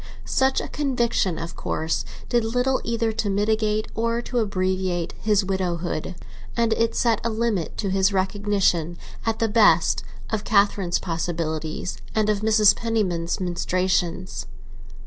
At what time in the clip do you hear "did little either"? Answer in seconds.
2.27-3.11